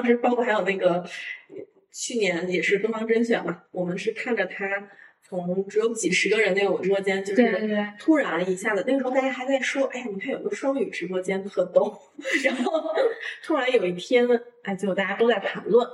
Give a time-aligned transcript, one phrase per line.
[0.00, 1.04] 当时包括还有那个
[1.92, 4.88] 去年也是东方甄选嘛，我们是看着他
[5.22, 11.94] 从只有几十个人那个直播间，就是突然一下子，那个时候大家还在说，哎呀，你看有个双语直播间特逗，
[12.42, 12.82] 然后
[13.44, 14.26] 突然有一天，
[14.62, 15.86] 哎，结果大家都在谈论，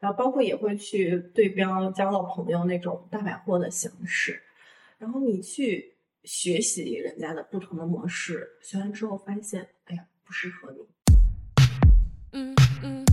[0.00, 4.42] 然后包括也会去对标交到朋友那种大百货的形式，
[4.98, 5.94] 然后你去
[6.24, 10.88] 学习人家的不同的模式，学完之后发现，哎呀，不适合你。
[12.36, 12.52] 嗯
[12.82, 13.04] 嗯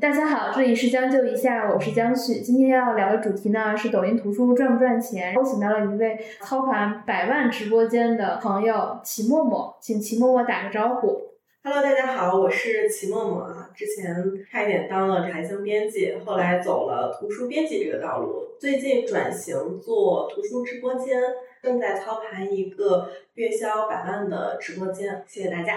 [0.00, 2.34] 大家好，这里是将就一下，我是江旭。
[2.34, 5.34] 今天要聊的主题呢是抖音图书赚不赚钱。
[5.34, 11.20] 我请到了一位操盘百万直播间的朋友齐默默，请齐默默打个招呼。
[11.64, 13.70] Hello，大家好，我是齐默默啊。
[13.74, 14.14] 之前
[14.48, 21.20] 差一点当了财经编辑，后来走了图书编辑这个道路，最近转型做图书直播间，
[21.60, 25.24] 正在操盘一个月销百万的直播间。
[25.26, 25.74] 谢谢大家。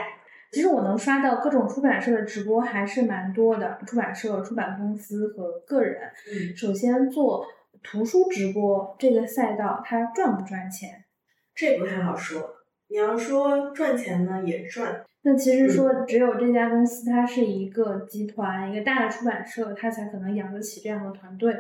[0.52, 6.12] 其实我能刷到各种出版社的直播还是蛮多的，出版社、出版公司和个人。
[6.28, 7.46] 嗯，首先做
[7.82, 11.06] 图书直播这个赛道，它赚不赚钱？
[11.56, 12.58] 这不太好说。
[12.90, 15.06] 你要说赚钱呢，也赚。
[15.22, 21.56] 那其实说，只有这家公司它是一个集团，一个大的出版社，它才可能养得起这样的团队。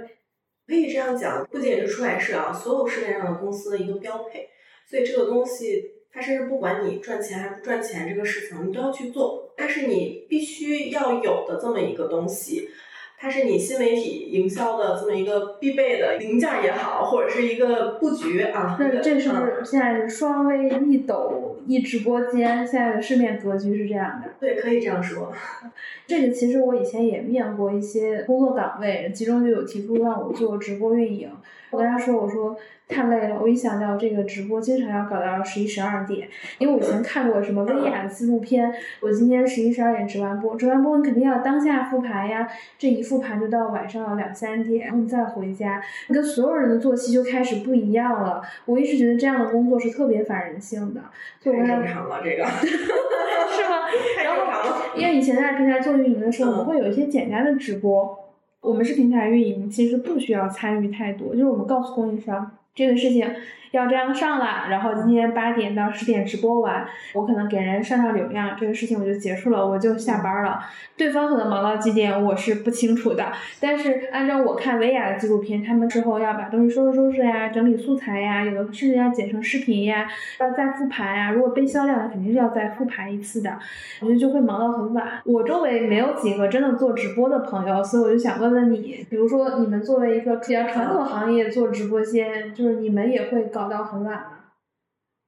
[0.67, 4.50] 可以这样讲，不仅是出版社啊，所有市面上的公司的一个标配。
[4.89, 5.81] 所以这个东西，
[6.14, 9.52] 它甚至不管你赚钱还是不赚钱这个事情，你都要去做。
[9.56, 12.70] 但是你必须要有的这么一个东西，
[13.17, 18.76] 它是你新媒体营销的这么一个必备的零件也好，或者是一个布局啊。
[18.80, 22.67] 那这是不嗯是现在是双微一抖一直播间？
[22.67, 24.32] 现在的市面格局是这样的。
[24.39, 25.32] 对，可以这样说。
[26.08, 31.30] 这个其实我以前也面过一些工作岗位，其中就有提出让我做直播运营。
[31.70, 32.58] 我跟他说，我说
[32.89, 42.45] 太累了，我一想到这个直播经常要搞到十一十二点，因为我以前看过什么薇娅的纪录片，我今天十一十二点直完播，直完播你肯定要当下复盘呀，
[42.78, 48.42] 这一复盘就到晚上两三点，然后你再回家，你跟所有人的作息就开始不一样了。
[48.66, 51.02] 我一直觉得这样的工作是特别反人性的，
[51.39, 53.88] 所以我 太正常了，这个是吗？
[54.16, 54.86] 太正常了。
[54.95, 58.17] 因为以前在平台做运营的时候，我们会有一些简单的直播。
[58.62, 63.30] 我们是平台运营，其实不需要参与太多，就是我们告诉供应商这个事情
[63.71, 70.59] 要这样上了，然后今天八点到十点直播完，我可能给人上上流量，这个事情我就结束了，我就下班了。
[70.98, 73.32] 对方可能忙到几点，我是不清楚的。
[73.61, 80.05] 但是按照我看薇娅的纪录片，他们之后要把东西收拾收拾呀，整理素材呀，有的甚至要剪成视频呀，
[80.42, 81.32] 要再复盘呀。
[81.32, 83.58] 如果被销量的，肯定是要再复盘一次的。
[84.02, 85.08] 我觉得就会忙到很晚。
[85.23, 94.38] 我周围没有几个真的做直播的朋友，所以我就想问问你，比如说你们作为一个比较传统行业做直播间，就是你们也会搞到很晚吗？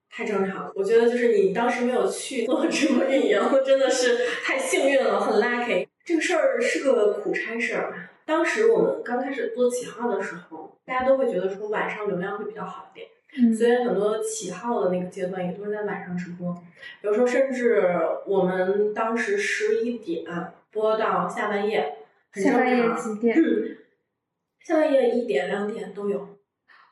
[0.10, 5.88] 太正常了，我觉得就是你当时没有去做直播运营，真的是太幸运了，很 lucky。
[6.06, 8.10] 这个事儿是个苦差事儿。
[8.24, 13.08] 当时我们刚开始做起号的时候，大家都会觉得说晚上流量会比较好一点，
[13.40, 16.56] 嗯所以很多起号的那个阶段也都是在晚上直播。
[17.02, 17.84] 有时候甚至
[18.28, 20.26] 我们当时十一点
[20.72, 21.96] 播到下半夜，
[22.32, 22.96] 很正下半夜常。
[22.96, 23.36] 几点？
[23.36, 23.78] 嗯，
[24.64, 26.33] 下半夜一点两点都有。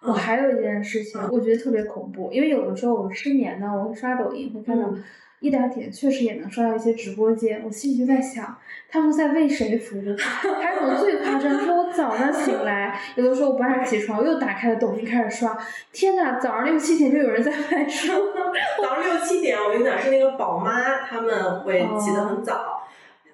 [0.02, 5.04] 我还有一件事情，我觉得特别恐怖，因为有的时候我失眠呢，我会刷抖音，会看到嗯。
[5.42, 8.56] 一两点确实也能刷到一些直播间，我心里就在想，
[8.88, 10.16] 他们在为谁服务？
[10.62, 15.58] 还有种最夸张，说我早上醒来，有的时候我不爱起床，我又打开了抖音开始刷，
[15.92, 18.16] 天呐，早上六七点就有人在外刷，
[18.84, 22.84] 早上六七点，我跟你讲，是那个宝妈，他们会起得很早。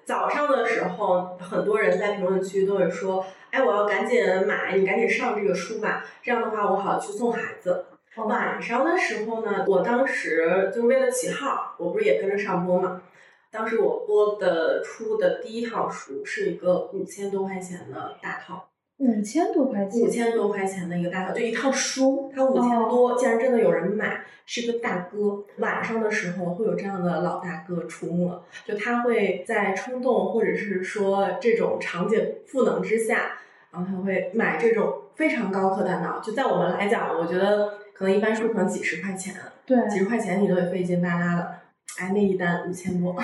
[0.06, 7.86] 早上的时候，很多人在评论区都会说：“哎，我要赶紧买，你赶紧上这个书吧，这样的话我好去送孩子。”
[8.26, 13.02] 晚上的时候呢，我当时就是为了起号，我不是也跟着上播嘛。
[13.50, 25.44] 当时我播的出的第一套书是一个五千多块钱的大套，五千多块钱五，千多块钱的一个大套，就一套书，它五千多，竟然真的有人买，是个大哥。
[25.58, 33.38] 晚上的时候会有这样的老大哥出没，就他会在冲动或者是说这种场景赋能之下，
[33.70, 39.34] 然后他会买这种非常高客单的，就在我们来讲，我觉得可能一般书可能几十块钱，
[39.64, 41.54] 对，几十块钱你都得费劲巴拉的。
[41.98, 43.16] 哎，那一单五千多，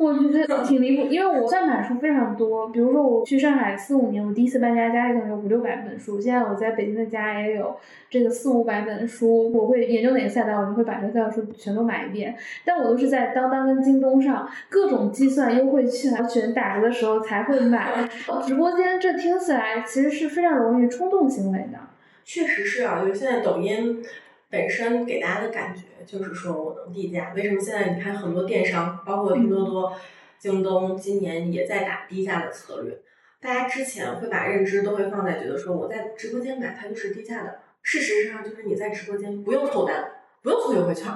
[0.00, 2.70] 我觉得挺离谱，因为我算买书非常多。
[2.70, 6.18] 比如说我去上海四五年，我第一次搬家，家里可能有五六百本书。
[6.18, 7.76] 现在我在北京的家也有
[8.08, 9.52] 这个四五百本书。
[9.52, 12.34] 我会研究哪个赛道，我就会把这个赛道书全都买一遍。
[12.64, 18.08] 但我都是在当当跟京东上各种计算优惠券、选打折的时候才会买。
[18.46, 21.78] 直播间这听起来其实是非常容易冲动行为的。
[22.24, 24.02] 确实是啊，就是现在抖音
[24.50, 27.32] 本身给大家的感觉就是说我能低价。
[27.36, 29.92] 为什么现在你看很多电商，包括拼多多、
[30.38, 32.98] 京东，今年也在打低价的策略？
[33.40, 40.04] 大家之前会把认知都会放在觉得说我在直播间买它就是低价的，事实上就是你在直播间不用凑单，
[40.42, 41.06] 不用凑优惠券，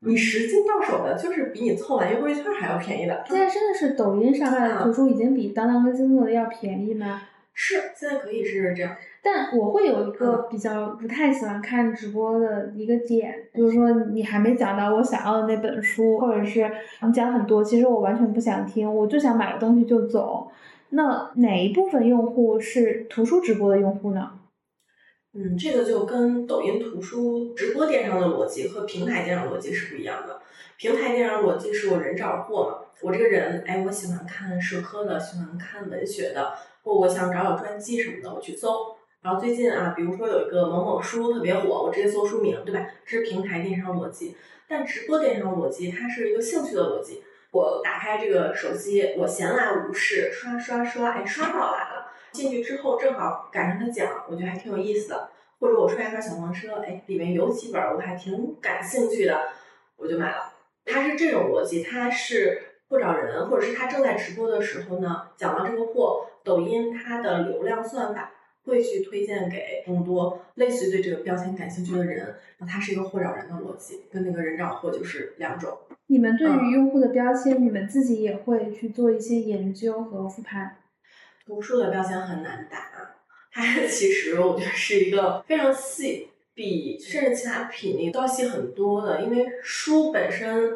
[0.00, 3.24] 你实际到手的就是比你凑完优惠券还要便宜的。
[3.26, 7.22] 现在真的是抖音上卖的图书已经比当当跟京东的要便宜吗？
[7.52, 8.96] 是，现在可以是这样。
[9.22, 16.70] 但我会有一个比较不太喜欢看直播的一个点，就是说你还没讲到我想要的那本书，或者是
[17.02, 20.50] 你讲很多，其实我完全不想听，我就想买个东西就走。
[20.90, 24.30] 那哪一部分用户是图书直播的用户呢？
[25.32, 30.40] 嗯，这个就跟抖音图书直播电商的逻辑和平台电商逻辑是不一样的。
[30.76, 36.52] 平台电商逻辑是我人找货嘛，我这个人，哎，我喜欢看社科的，喜欢看文学的，
[36.82, 38.96] 或我想找找传记什么的，我去搜。
[39.22, 42.86] 然后最近啊，比如说有一个某某书特别火，我直接搜书名，对吧？
[43.06, 44.36] 这是平台电商逻辑。
[44.68, 47.22] 但直播电商逻辑，它是一个兴趣的逻辑。
[47.52, 52.12] 我打开这个手机，我闲来无事，刷刷刷，哎，刷到来了。
[52.32, 55.30] 进去之后正好赶上他讲，我觉得还挺有意思的。
[55.58, 59.48] 或者我刷一刷小黄车，哎，里面有几本我还挺感兴趣的，
[59.96, 60.52] 我就买了。
[60.86, 68.32] 它是这种逻辑，它是不找人，或者是他正在直播的时候呢，讲到这个货，抖音它的流量算法。
[68.62, 75.78] 会去推荐给更多类似于对这个标签感兴趣的人，那它是一个货找人的逻辑，跟那个人找货就是两种。
[76.08, 80.76] 你们对于用户的标签，你们自己也会去做一些研究和复盘。
[81.46, 82.78] 图书的标签很难打，
[83.50, 90.74] 它其实我觉得是一个非常细，比甚至其他品类都要细很多的，因为书本身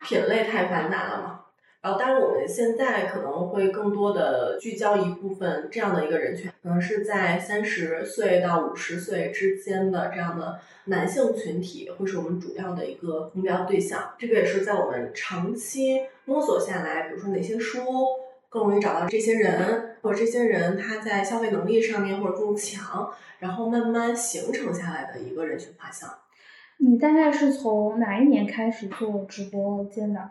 [0.00, 1.40] 品类太繁杂了嘛。
[1.82, 14.14] 然后，当然，我们现在可能会更多的聚焦一部分这样的一个人群，可能是在三十岁到五十岁之间的这样的男性群体，会是我们主要的一个目标对象。
[14.18, 17.80] 这个也是在我们长期摸索下来，比如说哪些书
[18.48, 26.10] 更容易找到这些人，或者这些人他在消费能力上面或者更强，然后慢慢形成下来的一个人群画像。
[26.78, 30.30] 你大概是从哪一年开始做直播间的？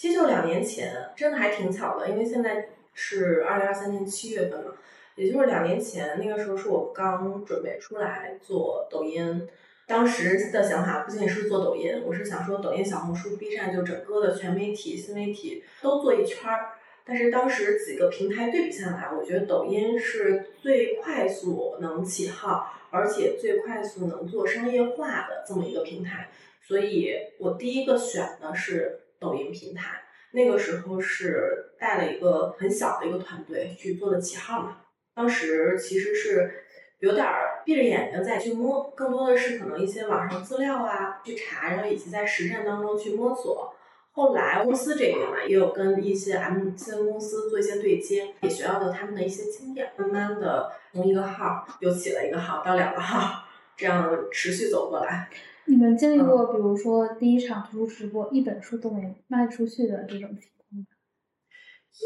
[0.00, 4.72] 其实就两年前，真的还挺巧的，因为现在是二零二三年七月份嘛，
[5.14, 9.46] 也就是两年前，那个时候是我刚准备出来做抖音，
[9.86, 16.70] 当时的想法不仅仅是做抖音，我是想说抖音、小红书、B 站就整个的全媒体、新媒体都做一圈儿。
[17.04, 26.30] 但是当时几个平台对比下来，我觉得抖音是最快速能起号，而且最快速能做商业化的这么一个平台，
[26.62, 29.00] 所以我第一个选的是。
[29.20, 30.00] 抖音平台
[30.32, 34.78] 那个时候是带了一个很小的一个团队去做的起号嘛，
[35.14, 36.64] 当时其实是
[37.00, 37.26] 有点
[37.64, 43.74] 闭着眼睛再去摸，更多的是可能一些网上资料啊去查，然后以及在实战当中去摸索。
[44.12, 53.44] 后来公司这边嘛，也有跟一些 M C N 公司做一些对接，也学到了他们的一些经验，慢慢的从一个号又起了一个号到两个号，
[53.76, 55.28] 这样持续走过来。
[55.70, 60.84] 你们经历过，比如说第一场图书直播，一本书都没卖出去的这种情况吗？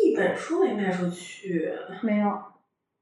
[0.02, 1.72] 一本书没卖出去？
[2.02, 2.42] 没有，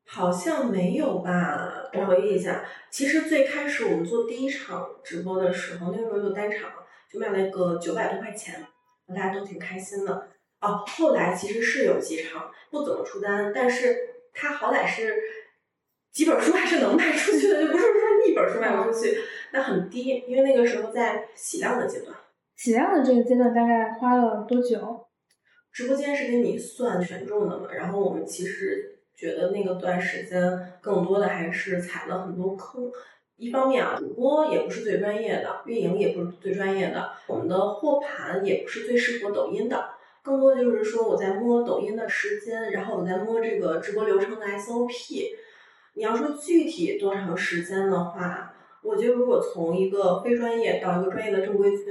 [0.06, 1.90] 好像没有吧？
[1.94, 6.70] 我回忆一下，其实最开始我们做第一场直播的时候，那个时候就单场
[7.10, 8.64] 就卖了个九百多块钱，
[9.08, 10.28] 大家都挺开心的。
[10.60, 13.96] 哦，后来其实是有几场不怎么出单，但是
[14.32, 15.16] 它好歹是
[16.12, 19.18] 几本书还是能卖出去的，就不是说一本书卖不出去。
[19.52, 22.16] 那很低，因为那个时候在洗量的阶段。
[22.56, 25.06] 洗量的这个阶段大概花了多久？
[25.72, 30.40] 直播间是给你算权重的嘛，然后我们其实觉得那个段时间
[30.80, 32.90] 更多的还是踩了很多坑。
[33.36, 39.84] 一方面啊，主播也不是最专业的，运营也不是最专业的，我们的货盘也不是最适合抖音的。
[40.22, 45.24] 更多的就是说我在摸抖音的时间，然后我在摸这个直播流程的 SOP。
[45.94, 48.51] 你要说具体多长时间的话。
[48.82, 51.86] 我觉得，如果从一个非专业到一个专业的正规军，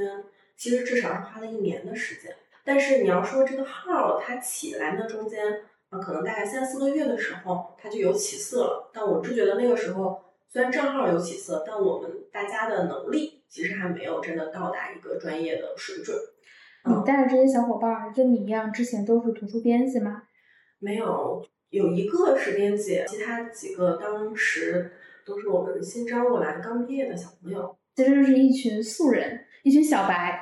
[0.57, 2.35] 其实至少是花了一年的时间。
[2.63, 8.91] 但是你要说这个号它起来呢，中间啊，可能大概三四个月的时候，它就有起色了。
[8.93, 16.15] 但我是觉得那个时候虽然账号有起色，但我们大家的能力其实还没有真的到达一个专业的水准。
[16.85, 20.23] 你带的这些小伙伴儿跟你一样，之前都是图书编辑吗？
[20.79, 24.91] 没有，有一个是编辑，其他几个当时。
[25.25, 30.41] 都是我们新招过来刚毕业的小朋友，其实就是一群素人，一群小白。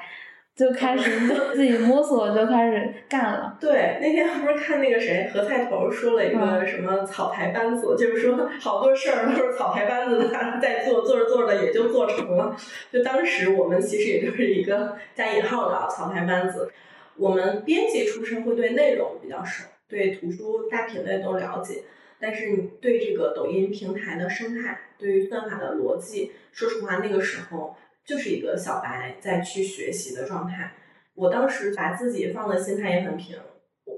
[0.56, 1.10] 就开始
[1.56, 3.58] 自己摸索，就开始干了。
[3.62, 10.30] 对，那天不是看那个谁何菜头说了一个嗯什么草台班子，就是说好多事儿都是草台班子
[10.62, 12.54] 在做，做着做着也就做成了。
[12.92, 16.70] 就当时我们其实也就是一个加引号的啊草台班子。
[17.16, 21.84] 我们编辑出身会对内容比较熟，对图书大品类都了解，
[22.20, 30.74] 但是你对这个抖音平台的生态，对于算法的逻辑，说实话那个时候就是一个小白在去学习的状态。
[31.16, 33.38] 我当时把自己放的心态也很平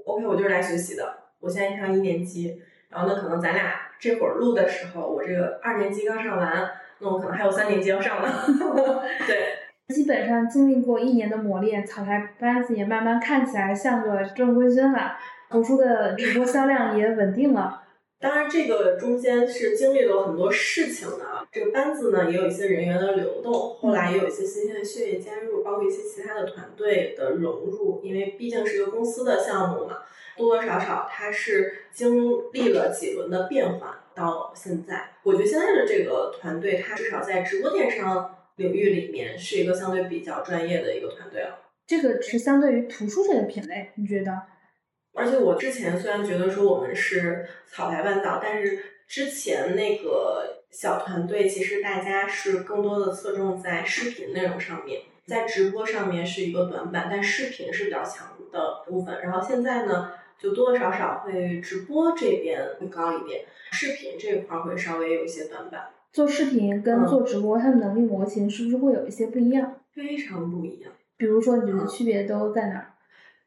[0.06, 1.18] ，OK，我就是来学习的。
[1.40, 8.28] 我现在上一年级，然后呢，可能咱俩这会儿录的时候，我这个二年级刚上完，那我可能还有三年级要上呢。
[9.26, 15.16] 对，基本上经历过一年的磨练，草台班子也慢慢看起来像个正规军了，
[15.50, 17.81] 图书的直播销量也稳定了。
[18.22, 21.44] 当然这个中间是经历了很多事情的啊。
[21.50, 29.98] 这个班子呢，也有一些人员的流动，后来也有一些新鲜的血液加入，包括一些其他的团队的融入，因为毕竟是一个公司的项目嘛，
[30.36, 35.10] 多多少少它是经历了几轮的变化到现在。
[35.24, 41.58] 我觉得现在的这个团队，它至少在直播电商领域里面是一个相对比较专业的一个团队了。
[41.88, 44.32] 这个是相对于图书这个品类，你觉得？
[45.14, 59.20] 而且我之前虽然觉得说我们是草台班子，但是之前那个小团队其实大家是更多的侧重在视频内容上面，在直播上面是一个短板，但视频是比较强的部分。
[59.22, 69.76] 然后现在呢，就多多少少会直播这边会高一点，视频这一块儿会稍微有一些短板，做视频跟嗯做直播，它的能力模型是不是会有一些不一样？
[69.94, 70.90] 非常不一样。
[71.18, 72.94] 比如说，你觉得区别都在哪儿？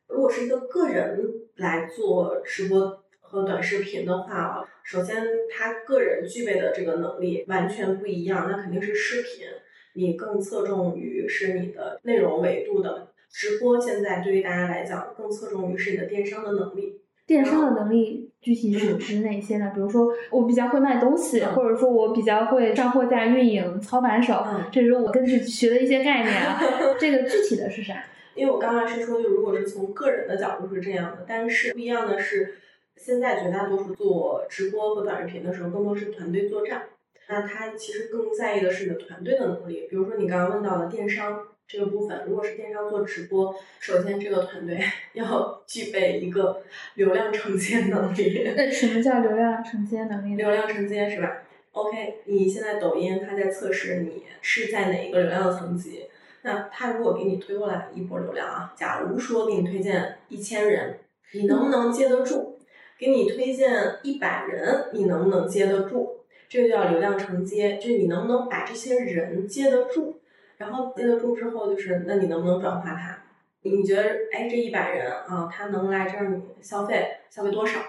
[0.07, 1.19] 如果是一个个人
[1.57, 9.47] 来做直播和短视频的话啊，首先他个人具备的这个能力完全不一样，那肯定是视频，
[9.95, 13.07] 你更侧重于是你的内容维度的。
[13.29, 17.01] 直播现在对于大家来讲，更侧重于是你的电商的能力。
[17.27, 19.71] 电商的能力具体是指哪些呢？
[19.73, 26.61] 比如说，我比较会卖东西，嗯或者说我比较会上货架运营、操盘手，嗯这是我根据学的一些概念啊。
[26.99, 28.03] 这个具体的是啥？
[28.35, 32.55] 因为我刚刚是说，就如果是从个人的角度是这样的，但是不一样的是，
[32.97, 36.83] 现在绝大多数做直播和短视频的时候，更多是团队作战。
[37.27, 39.87] 那他其实更在意的是你的团队的能力。
[39.89, 44.79] 比如说你刚刚问到的电商这个部分，如果是电商做直播，首先这个团队
[45.13, 46.61] 要具备一个
[46.93, 48.43] 流量承接能力。
[48.55, 50.35] 那什么叫流量承接能力？
[50.35, 56.03] 流量承接是吧？OK，你现在抖音它在测试你是在哪一个流量的层级。
[56.45, 60.99] 那他如果给你推过来一波流量啊，假如说给你推荐一千人，
[61.33, 62.59] 你能不能接得住？
[62.99, 66.19] 给你推荐一百人，你能不能接得住？
[66.47, 70.21] 这个叫流量承接，就是你能不能把这些人接得住？
[70.57, 73.23] 然后接得住之后，就是那你能不能转化他？
[73.63, 77.79] 你觉得，哎，这一百人啊，他能来这儿你消费，消费多少？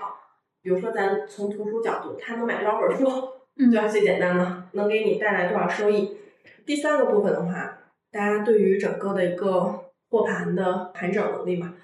[0.62, 3.06] 比如说咱从图书角度，他能买多少本书？
[3.58, 3.86] 嗯对吧？
[3.86, 6.16] 最简单的，能给你带来多少收益？
[6.64, 7.75] 第三个部分的话，
[8.16, 11.74] 大家对于整个的一个货盘的盘整能力嘛，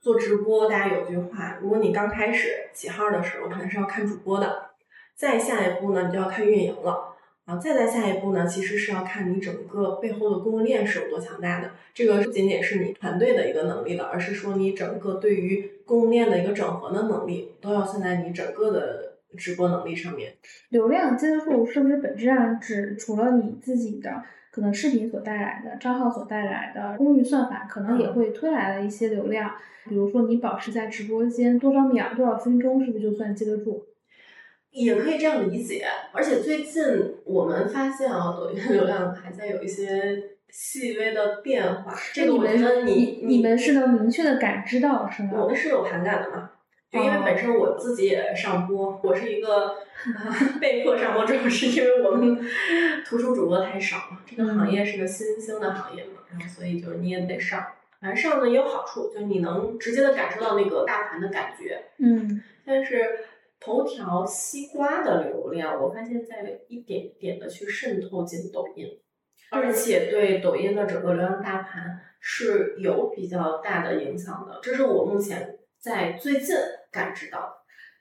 [0.00, 4.70] 做直播，大家有句话，如果你刚开始起号的时候，可能是要看主播的，
[5.14, 7.10] 再下一步呢，你就要看运营了。
[7.44, 11.72] 啊，再再下一步呢，其实是要看你整个背后的供应链是有多强大的。
[11.92, 20.34] 这个不仅仅是你团队的一个能力了，而是说你整个对于供应链的一个整合的能力，都要算在你整个的直播能力上面。
[20.70, 29.52] 流量接得住是不是本质上指除了你自己的可能视频所带来的账号所带来的公域算法，可能也会推来了一些流量。
[29.88, 33.84] 比如说你保持在直播间多少秒、多少分钟，是不是就算接得住？
[34.70, 36.82] 也可以这样理解，而且最近
[37.24, 41.94] 我们发现啊，抖音的流量还在有一些细微的变化。
[42.12, 45.30] 这个你我觉得们你你们是能明确的感知到是吗？
[45.34, 46.50] 我们是有盘感的嘛？
[46.94, 49.74] 就因为哦本身我自己也上播，我是一个、
[50.16, 52.38] 呃被迫上播，主要是因为我们
[53.04, 57.66] 图书主播太少了，这个行业是个新兴的行业嘛，然后所以就是你也得上。
[58.00, 61.84] 反正上呢也有好处，就是你能直接的感受到那个大盘的感觉。
[61.98, 63.20] 嗯，但是
[63.58, 68.86] 头条、西瓜的流量，我发现在一点点的去渗透进抖音，
[69.50, 74.60] 而且对抖音的整个流量大盘是有比较大的影响的。
[74.62, 75.53] 这是我目前
[75.84, 76.56] 在最近
[76.90, 77.48] 感知到的。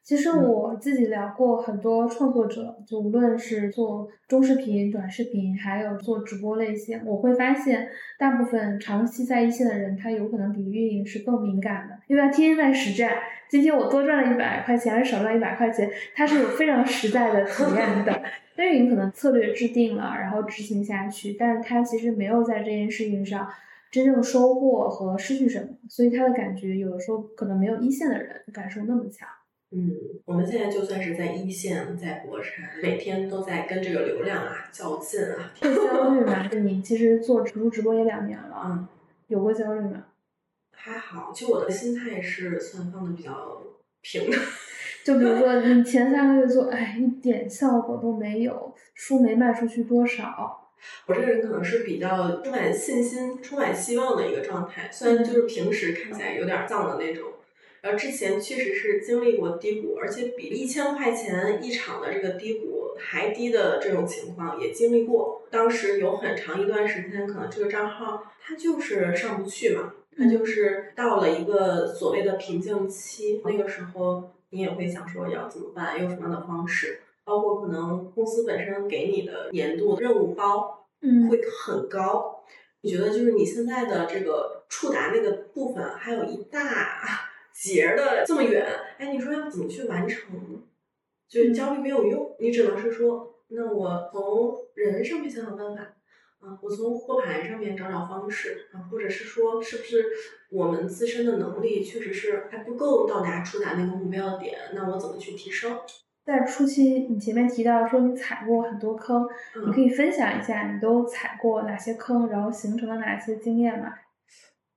[0.03, 13.17] 其实嗯我自己聊过很多创作者，就无论是做中视频、短视频，还有做直播类型，我会发现大部分长期在一线的人，他有可能比运营是更敏感的，因为他天天在实战。
[13.49, 18.23] 今天我多赚了一百块钱，还是少赚一百块钱，他是有非常实在的体验的。
[18.55, 23.47] 但运营可能策略制定了，然后执行下去，但是他其实没有在这件事情上
[23.93, 29.29] 真正收获和失去什么，所以他的感觉有的时候可能没有一线的人感受那么强。
[29.69, 29.91] 嗯，
[30.25, 35.53] 我们现在就算是在一线，在国产，每天都在跟这个流量啊较劲啊。
[35.61, 36.47] 会焦虑吗？
[36.47, 38.87] 就你其实做直播直播也两年了，嗯，
[39.27, 40.05] 有过焦虑吗？
[40.71, 43.61] 还好，其实我的心态是算放的比较
[44.01, 44.35] 平的。
[45.05, 50.62] 就比如说你前三个月做，哎，一点效果都没有，书没卖出去多少。
[51.07, 57.29] 我这个人可能是比较充满信心、充满希望的一个状态，虽然就是平时看起来有点丧的那种。
[57.81, 65.41] 然后之前确实是经历过低谷，而且比一千块钱一场的这个低谷还低的这种情况也经历过。
[65.51, 73.41] 当时有很长一段时间，可能这个账号它就是上不去嘛，它就是到了一个所谓的瓶颈期。
[73.43, 77.01] 那个时候你也会想说要怎么办，用什么样的方式？
[77.23, 82.43] 包括可能公司本身给你的年度任务包嗯会很高，
[82.81, 86.61] 你觉得就是你现在的这个触达那个部分还有一大
[87.53, 88.65] 截儿的这么远，
[88.97, 90.59] 哎，你说要怎么去完成呢？
[91.29, 95.81] 就是焦虑没有用，你只能是说，那我从人上面想想办法，
[96.39, 100.05] 啊，我从货盘上面找找方式，啊，或者是说，是不是
[100.51, 105.79] 我们自身的能力确实是还不够到达触达那个目标的点，那我怎么去提升？
[106.25, 109.27] 在初期，你前面提到说你踩过很多坑，
[109.65, 113.93] 你可嗯，以分享一下你都踩过哪些坑，然后形成了哪些经验吗？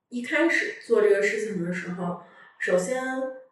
[0.09, 2.21] 一开始做这个事情的时候，
[2.59, 3.03] 首先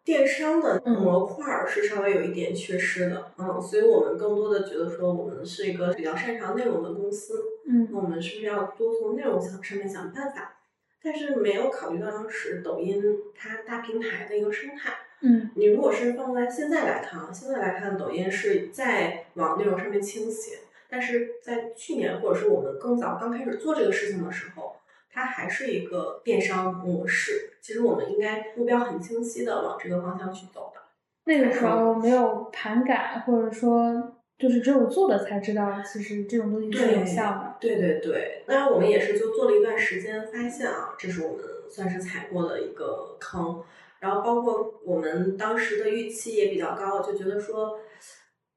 [0.03, 7.33] 电商的嗯模块儿是稍微有一点缺失的，嗯，所以我们更多的觉得说我们是一个比较擅长内容的公司，
[7.67, 10.57] 嗯那我们是不是要多从内容上上面想办法？
[11.01, 13.01] 但是没有考虑到当时抖音
[13.35, 14.91] 它大平台的一个生态。
[15.21, 24.75] 嗯你如果是放在现在来看啊，现在来看抖音是在往内容上面倾斜，但是在去年或者是我们更早刚开始做这个事情的时候，
[25.11, 27.53] 它还是一个电商模式。
[27.61, 30.81] 其实我们应该目标很清晰的往这个方向去走的。
[31.23, 37.55] 那个时候没有盘感，或者说就是只有做了才知道，其实这种东西是有效的。
[37.59, 43.63] 对对对，当然我们也是就做了一段时间，发现啊，这是我们算是踩过的一个坑。
[43.99, 47.79] 然后包括我们当时的预期也比较高，就觉得说，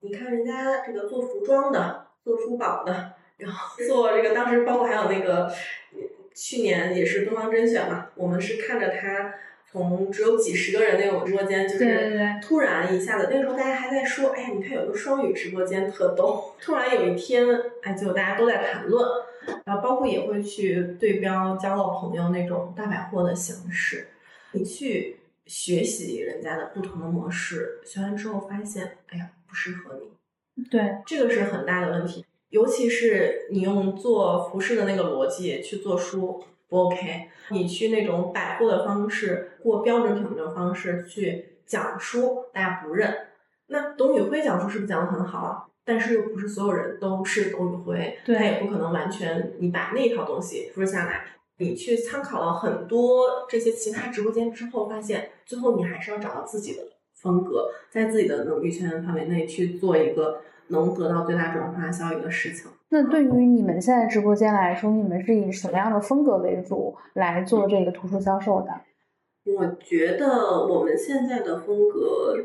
[0.00, 5.46] 你看人家这个做服装的，做珠宝的，然后做这个当时包括还有那个
[5.94, 6.00] 嗯
[6.34, 9.34] 去年也是东方甄选嘛，我们是看着他
[9.70, 16.54] 从只有几十个人那种直播间，就是突然一下子，那个时候大家还在说，哎呀，你看有个双语直播间特逗。
[16.60, 17.46] 突然有一天，
[17.82, 19.06] 哎，结果大家都在谈论，
[19.66, 24.08] 然后包括也会去对标交到朋友那种大百货的形式，
[24.52, 25.17] 你去
[25.48, 30.64] 学习人家的不同的模式，学完之后发现，哎呀，不适合你。
[30.70, 43.16] 对，这个是很大的问题，尤其是你用做服饰的那个逻辑去做书不 OK，你去那种百货的方式过标准品的方式去讲书，大家不认。
[43.68, 45.64] 那董宇辉讲书是不是讲的很好啊？
[45.84, 51.24] 但是又不是所有人都是董宇辉，他也不可能完全你把那套东西复制下来。
[51.58, 56.82] 你去参考了很多这些其他直播间之后，发现最后你还是要找到自己的
[57.20, 62.70] 风格，在自己的能力圈范围内去做一个能得到最大转化效益的事情。
[62.90, 68.70] 那对于你们现在直播间来说，你们是以什么样的风格为主来做这个图书销售的？
[69.44, 72.36] 我觉得我们现在的风格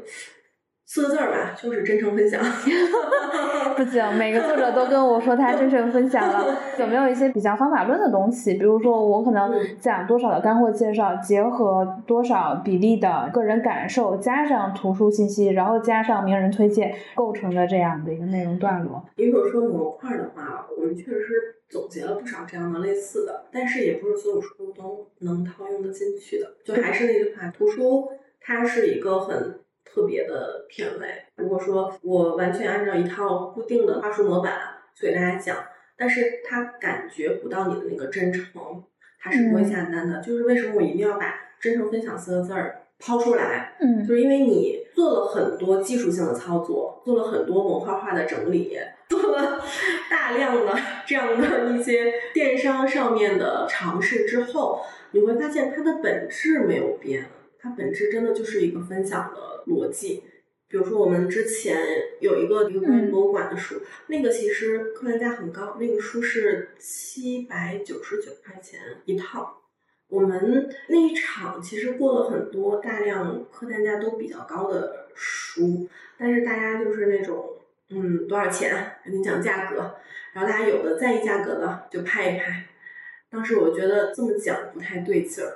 [0.85, 2.41] 四个字儿吧，就是真诚分享。
[3.75, 6.55] 不行，每个作者都跟我说他真诚分享了。
[6.77, 8.53] 有没有一些比较方法论的东西？
[8.53, 19.03] 比如说，我可能嗯讲多少的干货介绍，结合多少比例的个人感受，加上图书信息，然后加上名人推荐，构成的这样的一个内容段落。
[19.17, 21.33] 如果说模块的话，我们确实是
[21.69, 26.47] 总结了不少这样的类似的，但是也不是所有书都能套用得进去的。
[26.63, 29.59] 就还是那句话，图书它是一个很
[29.93, 31.23] 特别的品类。
[31.35, 34.57] 如果说我完全按照一套固定的话术模板
[34.95, 35.57] 去给大家讲，
[35.95, 38.43] 但是他感觉不到你的那个真诚，
[39.19, 40.21] 他是不会嗯下单的。
[40.21, 48.77] 就是为什么我一定要把真诚分享四个字儿抛出来，嗯就是因为你做了很多技术性的操作，做了很多模块化的整理，
[49.09, 49.61] 做了
[50.09, 50.75] 大量的
[51.05, 57.25] 这样的一些电商上面的尝试之后，你会发现它的本质没有变，
[57.63, 60.21] 它本质真的就是一个分享的逻辑。
[60.67, 61.77] 比如说，我们之前
[62.19, 69.61] 有一个一个关于嗯博物馆的书，那个其实客单价很高，那个书是七百九十九块钱一套。
[70.09, 77.57] 我们那一场其实过了很多大量客单价都比较高的书，但是大家就是那种
[77.89, 79.95] 嗯多少钱跟你讲价格，
[80.33, 82.65] 然后大家有的在意价格的就拍一拍，
[83.29, 85.55] 当时我觉得这么讲不太对劲儿，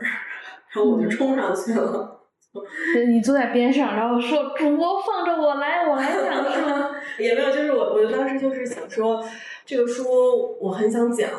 [0.73, 2.13] 然后我就冲上去了。
[3.07, 6.95] 你坐在边上，然后说主播放着我来，我来讲 说？
[7.19, 9.23] 也没有，就是我，我当时就是想说，
[9.65, 11.29] 这个书我很想讲，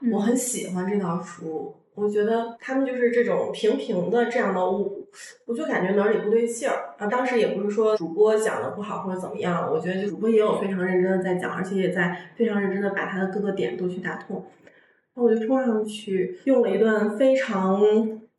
[0.00, 1.74] 嗯我很喜欢这套书。
[1.96, 5.04] 我觉得他们就是这种平平的这样的物，
[5.46, 7.08] 我就感觉哪里不对劲儿啊。
[7.08, 14.36] 当时也不是说主播讲的不好或者怎么样，我觉得就主播也有非常认真的在讲，而且也在非常认真的把他的各个点都去打通。
[14.36, 17.80] 然后我就冲上去，用了一段非常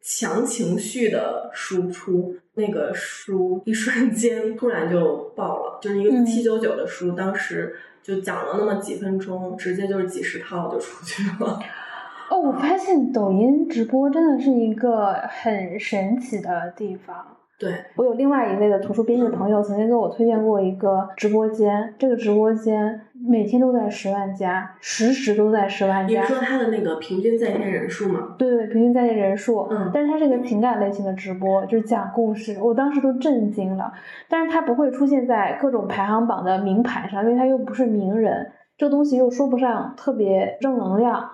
[0.01, 11.59] 强情绪的输出，那个书一瞬间突然就爆了，就是一个嗯七九九的书，当时就讲了那么几分钟，直接就是几十套就出去了。
[12.29, 17.38] 哦，我发现抖音直播真的是一个很神奇的地方。
[17.60, 26.22] 对，我有另外一位的图书编辑的朋友曾经给我推荐过一个直播间，这个直播间每天都在十万加，时时都在十万加。
[26.22, 28.36] 你说他的那个平均在线人数吗？
[28.38, 33.91] 对对，平均在线人数，嗯但是它是一个情感类型的直播，就是讲故事，我当时都震惊了。
[34.30, 41.30] 但是它不会出现在各种排行榜的名牌上，因为它又不是名人，这东西又说不上特别正能量。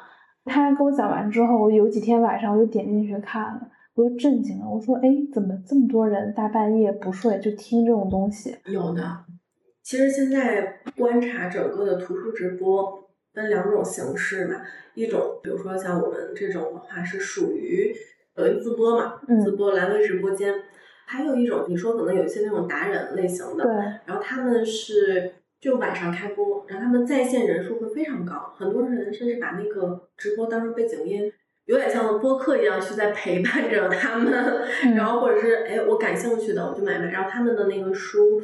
[0.46, 3.62] 他跟我讲完之后，我有几天晚上我就点进去看了，
[3.96, 4.70] 我就震惊了。
[4.70, 8.56] 我说，哎，怎么这么多人大半夜不睡就听这种东西？
[8.66, 9.26] 有的。
[9.82, 14.62] 其实现在观察整个的图书直播分两种形式嘛，
[14.96, 17.94] 一种比如说像我们这种的话是属于
[18.36, 20.54] 抖音自播嘛，嗯自播来回直播间，
[21.06, 23.74] 还有一种你说可能有一些那种达人类型的，对，
[24.06, 25.32] 然后他们是
[25.62, 31.32] 就晚上开播，然后他们在线人数会非常高，很多人甚至把那个直播当成背景音，
[31.66, 34.34] 有点像播客一样去在陪伴着他们，
[34.84, 38.42] 嗯然后或者是哎我感兴趣的我就买买，然后他们的那个书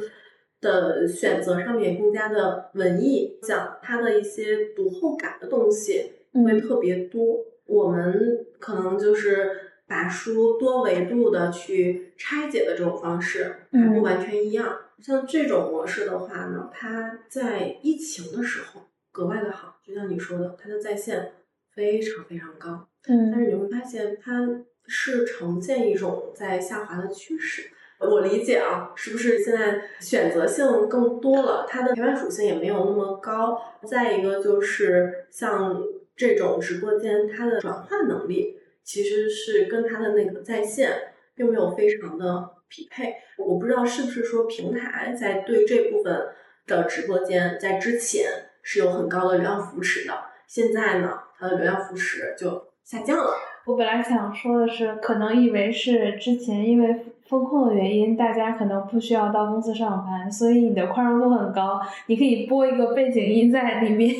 [0.60, 7.38] 的选择上面也更加的文艺，讲它的一些读后感的东西会嗯特别多。
[7.66, 9.50] 我们可能就是
[9.86, 14.76] 把书多维度的去拆解的这种方式，还不嗯完全一样。
[15.00, 21.32] 像这种模式的话呢，它在疫情的时候格外的好，就像你说的，它的在线
[21.74, 22.88] 非常非常高。
[23.06, 27.70] 但是你会发现，它是呈现一种在下滑的趋势。
[27.98, 33.56] 我理解啊，是不是现在选择性更多了，它的陪伴属性也没有那么高。
[33.88, 35.80] 再一个就是像
[36.16, 43.14] 这种直播间，它的转换能力其实是跟它的那个在线并没有非常的匹配。
[43.38, 46.28] 我不知道是不是说平台在对这部分
[46.66, 48.24] 的直播间在之前
[48.62, 50.12] 是有很高的流量扶持的，
[50.48, 53.32] 现在呢，它的流量扶持就下降了。
[53.64, 64.14] 我本来想说的是，可能以为是之前因为风控的原因，大家可能不需要到公司上班，所以你的宽容度很高，你可以播一个背景音在里面，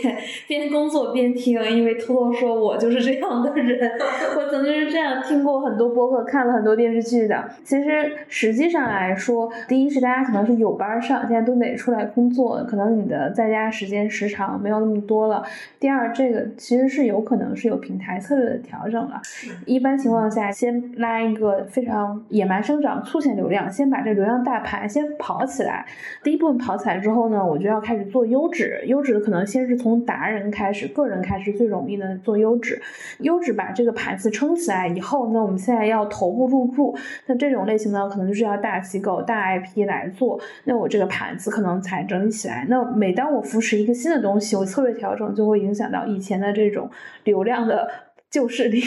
[0.48, 1.52] 边工作边听。
[1.52, 3.92] 因为偷偷说，我就是这样的人，
[4.34, 7.44] 我曾经是这样听过很多播客，看了很多电视剧的。
[7.62, 15.44] 其实实际上来说，第一是大家可能是有班儿上，现在都得出来工作，可能你的在家时间时长没有那么多了。
[15.78, 19.20] 第二，这个其实是有可能是有平台策略的调整了。
[19.66, 25.86] 一般情况下，先拉一个非常野蛮生长、粗浅流量，先把这流量大盘先跑起来。
[26.22, 28.82] 第一部分跑起来之后呢，我就要开始做优质。
[28.86, 32.80] 优质的可能先是从达人开始，个人开始最容易的做优质。
[33.18, 36.96] 优质把这个盘子撑起来以后呢，我们现在要头部入驻。
[37.26, 40.40] 那这种类型呢，可能就是要大机构、大 IP 来做。
[40.64, 42.66] 那我这个盘子可能才整理起来。
[42.68, 46.90] 那每当我扶持一个新的东西，我策略调整就会影响到以前的这种
[47.24, 47.88] 流量的
[48.32, 48.80] 旧势力。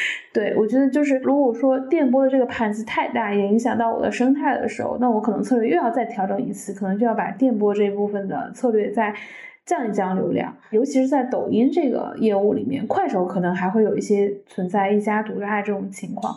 [0.34, 9.14] 对我觉得就是，如果说电波的这个盘子太大，也影响到我的生态的时候，那我可能策略又要再调整一次，可能就要把电波这一部分的策略再
[9.64, 10.56] 降一降流量。
[10.70, 16.34] 尤其是在抖音这个业务里面，快手可能还会有一些存在一家独大这种情况。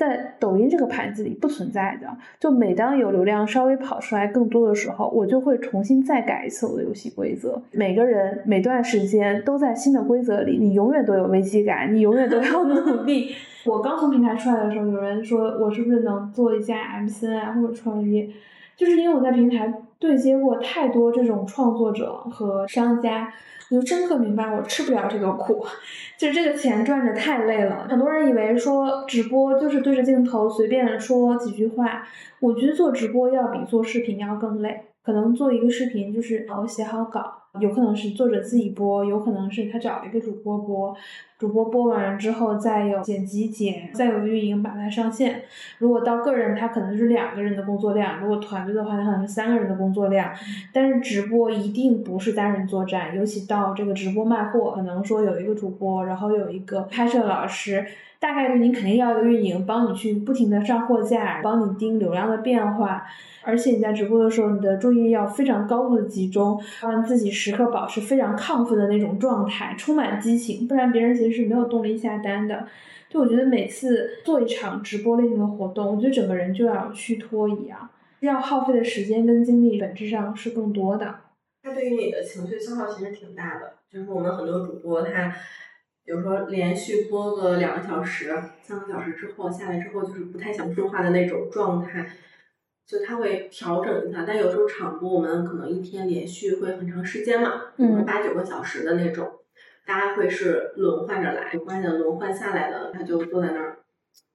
[0.00, 2.08] 在抖音这个盘子里不存在的，
[2.38, 7.60] 就每当有流量稍微跑出来更多的时候，我就会重新再改一次我的游戏规则。
[7.72, 13.34] 每个人每段时间都在新的规则里，你永远都有危机感，你永远都要努力。
[13.66, 18.26] 我刚从平台出来的时候，有人说我是不是能做一家 MCN 啊，或者创业，
[18.74, 23.32] 就是因为我在平台对接过太多这种创作者和商家，
[23.70, 25.64] 我就深刻明白我吃不了这个苦。
[26.18, 27.86] 就是这个钱赚着太累了。
[27.88, 32.02] 很多人以为说直播就是对着镜头随便说几句话，
[32.40, 34.86] 我觉得做直播要比做视频要更累。
[35.02, 40.94] 可能做一个视频就是我写好稿，有可能是作者自己播，有可能是他找了一个主播播。
[41.36, 45.42] 主播播完之后再有剪辑剪，再有运营把它上线。
[45.78, 50.30] 如果到个人，他可能是两个人的工作量；如果团队的话，他可能是三个人的工作量。
[50.72, 57.86] 但是直播一定不是单人作战，尤其到这个直播卖货，可能说有一个主播，然后有一个拍摄老师，
[58.18, 63.02] 大概率你肯定要一个运营帮你去不停的上货架，帮你盯流量的变化。
[63.42, 72.68] 而且你在直播的时候，你的注意力要非常高度的集中，让自己时刻保持非常亢奋的那种状态，充满激情，不然别人其实是没有动力下单的。
[73.08, 77.88] 就我觉得每次做一场直播类型的活动，我觉得整个人就要虚脱一样，
[78.20, 81.14] 要耗费的时间跟精力本质上是更多的。
[81.62, 83.72] 它对于你的情绪消耗其实挺大的。
[83.90, 85.34] 就是我们很多主播他，
[86.04, 92.06] 比如说连续播个两个小时、三个小时之后下来之后，就是不太想说话的那种状态。
[92.90, 99.30] 就他会调整一下，但有时候场播我们可能一天连续会很长时间嘛，嗯八九个小时的那种，
[99.86, 103.76] 大家会是轮换着来，关键轮换下来的他就坐在那儿，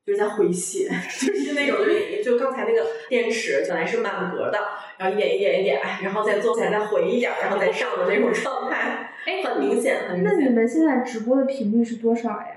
[0.05, 0.87] 就是在回血，
[1.19, 1.79] 就是那种
[2.23, 4.57] 就就刚才那个电池本来是满格的，
[4.97, 10.55] 然后一点一点一点，哎然后再坐起来再回一点，然后再上的那种状态，哎很明显，很明显那你。
[10.55, 12.47] 们现在直播的频率是多少呀？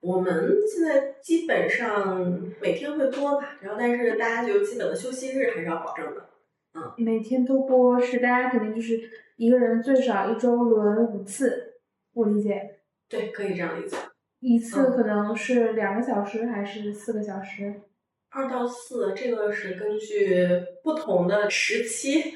[0.00, 6.28] 我们现在基本上每天会播吧，然后但是大家就基本的休息日还是要保证的。
[6.74, 9.00] 嗯每天都播是大家肯定就是
[9.36, 11.74] 一个人最少一周轮五次，
[12.12, 12.78] 我理解。
[13.08, 13.96] 对，可以这样理解。
[14.40, 17.80] 一次嗯可能是两个小时还是四个小时？
[18.30, 20.46] 二到四，这个是根据
[20.84, 22.34] 不同的时期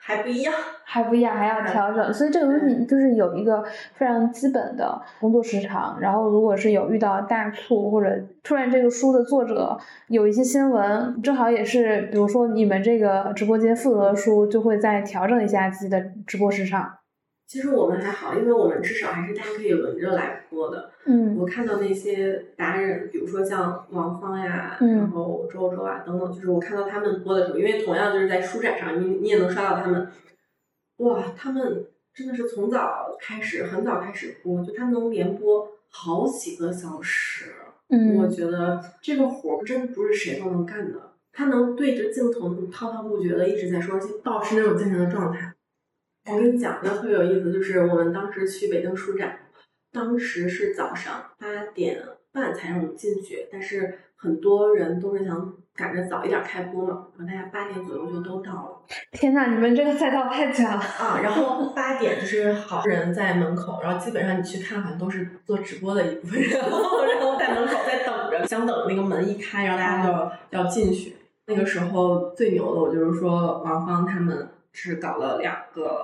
[0.00, 0.52] 还不一样。
[0.82, 3.62] 还不一样，还要调整，所以这个东西就是有一个
[3.94, 5.96] 非常基本的工作时长。
[6.00, 8.10] 然后，如果是有遇到大促或者
[8.42, 16.90] 突然这个书的作者有一些新闻，正好也是，比如说你们这个直播间负责的书，就会再调整一下自己的直播时长。
[17.50, 20.88] 其实我们还好，因为我们至少还是大家可以轮着来播的。
[21.06, 30.06] 嗯我看到那些达人，比如说像王芳呀，嗯然后周周啊等等，就是我看到他们播的时候，因为同样就是在书展上，你你也能刷到他们，
[30.98, 37.46] 哇，他们真的是从早开始，很早开始播，就他们能连播好几个小时。
[37.88, 41.00] 嗯我嗯觉得这个活儿真不是谁都能干的，
[41.32, 45.49] 他能对着镜头滔滔不绝的一直在说，而且保持那种精神的状态。
[46.32, 49.38] 我跟你讲，那特别有意思，就是我们当时去北京书展，
[49.92, 58.82] 当时是早上八点半才让我们进去，但是很多人都是想赶着早一点开播嘛，然后大家八点左右就都到了。
[59.12, 60.76] 天呐，你们这个赛道太卷了。
[60.76, 71.16] 啊，然后八点就是好多人在门口，然后基本上你去看，好像都是做直播的一部分人， 然后在门口在等着，想等那个门一开，然后大家就要要进去。
[71.46, 76.00] 那个时候最牛的，我就是说王芳他们是搞了两个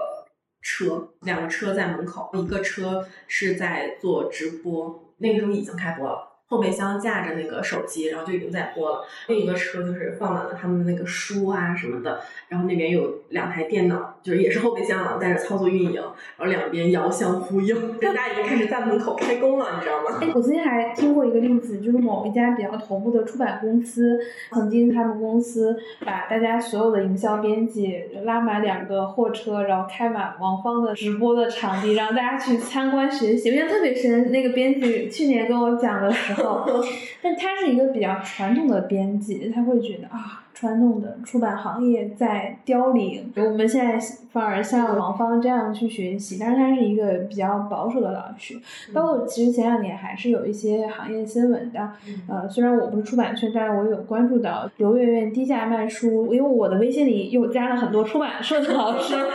[0.61, 6.36] 车，两个车在门口，一个车是在做直播，那个时候已经开播了。
[6.49, 9.05] 后备箱架着那个手机，然后就已经在播了。
[9.29, 20.19] 另一个车就是放满了他们的那个书啊什么的，然后那边有两台电脑，就是也是后备箱啊，在那操作运营，然后两边遥相呼应，人家已经开始在门口开工了，你知道吗？
[20.23, 24.19] 哎，我之前还听过一个例子，就是某一家比较头部的出版公司，
[24.53, 33.49] 曾经他们公司把大家所有的营销编辑拉满两个货车，然后开满王芳的直播的场地，让大家去参观学习。
[33.49, 36.36] 印象特别深，那个编辑去年跟我讲的时，
[37.23, 40.46] 但他是一个比较传统的编辑，他会觉得啊。
[40.57, 43.99] 传统的出版行业在凋零，我们现在
[44.33, 48.59] 反而像王芳这样去学习，但是他是一个比较保守的老师，
[48.95, 51.91] 包括其实前两年还是有一些行业新闻的，
[52.27, 59.29] 呃，虽然我不是出版圈，但是我有关注到刘媛媛低价卖书，因为我的微信里又加了很多出版社的老师，所以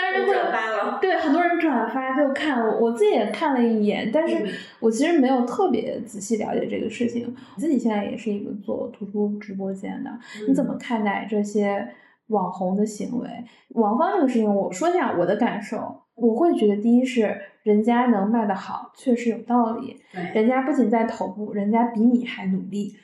[0.00, 0.98] 当时会发了。
[0.98, 4.48] 对很多人转发就看，我我自己也看了一眼，但是嗯
[4.80, 7.34] 我其实没有特别仔细了解这个事情。
[7.54, 10.10] 我自己现在也是一个做图书直播间的，
[10.54, 11.84] 你怎么看待这些
[12.28, 13.28] 网红的行为？
[13.70, 16.02] 王芳这个事情，我说一下我的感受。
[16.14, 20.00] 我会觉得，第一是人家能卖得好，确实有道理。
[20.12, 22.94] 对，人家不仅在头部，人家比你还努力，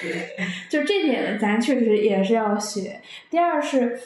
[0.00, 0.10] 对，
[0.70, 2.98] 就这点咱确实也是要学。
[3.28, 4.00] 第二是，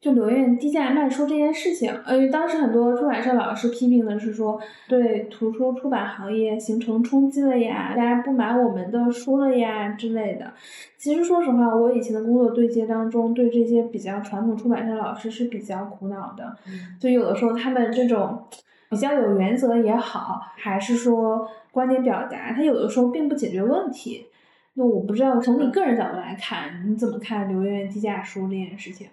[0.00, 4.58] 就刘苑低价卖书这件事情，呃，当时很多出版社老师批评的是说，
[4.88, 10.54] 对图书出版行业形成冲击了呀，大家不买我们的书了呀之类的。
[10.96, 16.56] 其实说实话，我以前的工作对接当中，对这些比较传统出版社老师是比较苦恼的。
[16.66, 18.42] 嗯就有的时候他们这种
[18.88, 24.28] 比较有原则也好，还是说观点表达，他有的时候并不解决问题。
[24.72, 29.06] 那我不知道从你个人角度来看，你怎么看刘媛媛低价书这件事情？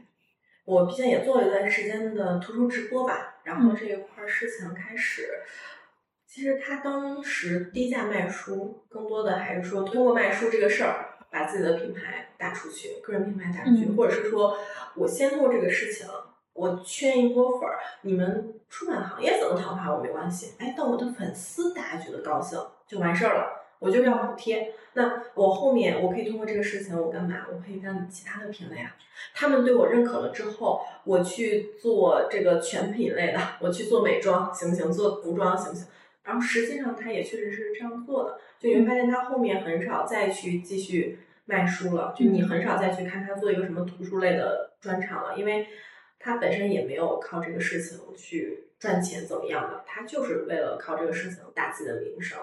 [0.67, 5.39] 我毕竟也做了一段时间的图书直播吧，然后这一块儿事情开始，
[6.27, 13.95] 其实他当时低价卖书，更多的还是说通过卖书这个事儿，把自己的品牌打出去，个人品牌打出去，嗯。
[13.95, 14.58] 或者是说
[14.95, 16.06] 我先做这个事情，
[16.51, 24.74] 我圈一波粉儿，你们出版行业怎么讨伐我没关系，哎，但我的粉丝大家觉得高兴就完事儿了，我就要补贴。
[24.94, 27.46] 那我后面我可以通过这个事情，我干嘛？
[27.52, 28.96] 我可以干其他的品类啊。
[29.34, 34.92] 他们对我认可了之后，我去做这个全品类的，我去做美妆行不行？
[34.92, 35.88] 做服装行不行？
[36.24, 45.68] 然后实际上他也确实是这样做的，就你会发现他后面很少再去继续卖书了，就你很少再去看他做一个什么图书类的专场了，因为
[46.20, 52.40] 他本身也没有靠这个事情去赚钱怎么样的，他就是为了靠这个事情打自己的名声。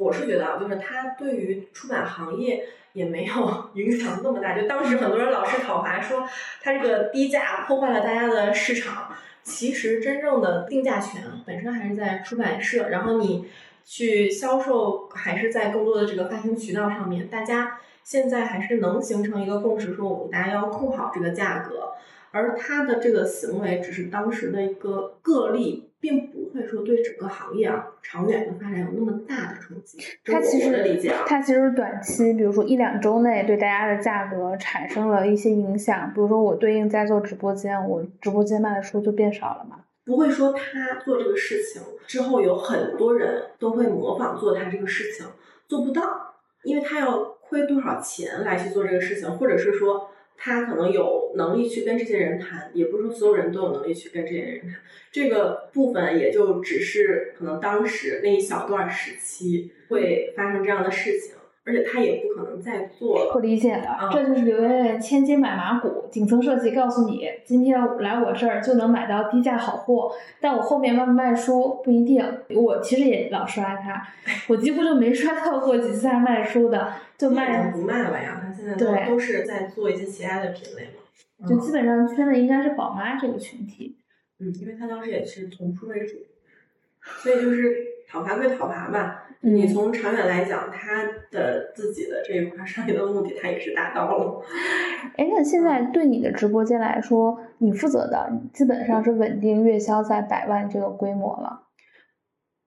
[0.00, 4.58] 我是觉得啊，就是他对于出版行业也没有 影响那么大。
[4.58, 6.26] 就当时很多人老是讨伐说
[6.62, 13.46] 他这个低价破坏了大家的市场，其实真正的定价权本身还是在出版社，然后你
[13.84, 17.28] 去销售还是在更多的这个发行渠道上面。
[17.28, 21.92] 大家现在还是能形成一个共识，说我们大家要控好这个价格。
[22.32, 29.98] 而他的这个行为只是当时的一个个例，并不会说对整个行业啊长远的发展有那么大的冲击。
[30.24, 31.24] 它其实的理解啊。
[31.26, 36.10] 它其实短期，比如说一两周内对大家的价格产生了一些影响。
[36.14, 39.80] 比如说我对应在做直播间，我直播间卖的书就变少了嘛。
[40.04, 45.26] 不会说他做这个事情之后有很多人都会模仿做他这个事情，
[45.68, 46.34] 做不到，
[46.64, 54.80] 因为他要亏多少钱来去做这个事情，或者是说他可能有能力去跟这些人谈，也不是说所有人都有能力去跟这些人谈，
[55.12, 63.32] 这个部分也就只是可能当时那一小段时期会发生这样的事情，而且他也不可能再做了。
[63.34, 72.24] 我理解了，嗯这就是刘媛媛千金买马骨，顶层设计告诉你，今天来我这儿就能买到低价好货，但我后面卖不卖书不一定。
[72.48, 74.02] 我其实也老刷他，
[74.48, 81.46] 我几乎就没刷到过几次他卖书的，就卖经不卖了呀，他现在都对都是在做一些其他的品类嘛。
[81.46, 83.96] 就基本上圈的应该是宝妈这个群体。
[84.38, 86.16] 嗯，因为他当时也是从书为主，
[87.22, 87.76] 所以就是
[88.08, 89.26] 讨伐归讨伐吧。
[89.42, 94.42] 嗯你从长远来讲，他的自己的这一块商业的目的，他也是达到了。
[95.16, 101.62] 哎，那现在对你的直播间来说，你负责的基本上是稳定月销在百万这个规模了。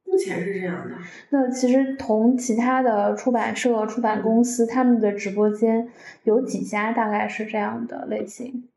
[0.06, 0.96] 目前是这样的，
[1.30, 5.88] 那其实同其他的出版社、出版公司，他们的直播间
[6.24, 8.70] 有几家大概是这样的类型？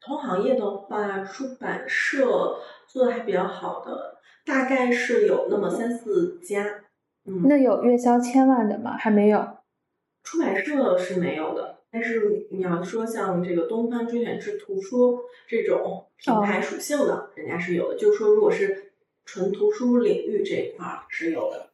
[0.00, 6.64] 同行业的话，出版社做的还比较好的，大概是有那么三四家。
[7.26, 8.96] 嗯，那有月销千万的吗？
[8.96, 9.46] 还没有。
[10.22, 17.98] 出版社是没有的，但是你要说像这个东方甄选志图书这种品牌属性的，人家是有的。
[17.98, 18.92] 就是说，如果是
[19.24, 21.69] 纯图书领域这一块儿是有的。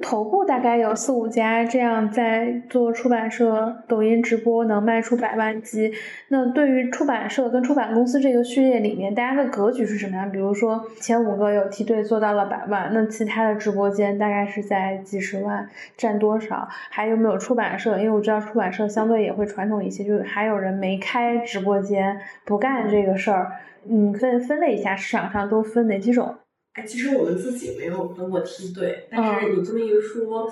[0.00, 5.92] 头部大概有四五家这样在做出版社抖音直播能卖出百万级。
[6.28, 10.30] 那对于出版社跟出版公司这个序列里面，大家的格局是什么样？
[10.30, 16.68] 比如说前五个有梯队做到了百万，那其他的直播间大概是在几十万，占多少？
[16.90, 17.98] 还有没有出版社？
[17.98, 23.50] 因为我知道出版社相对也会传统一些，就是还有人没开直播间，不干这个事儿。
[23.90, 26.36] 嗯，分分类一下，市场上都分哪几种？
[26.78, 30.48] 哎，其实我们自己没有分过梯队，但嗯是你这么一说，